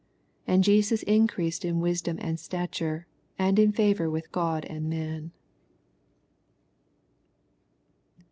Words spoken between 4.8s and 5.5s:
man.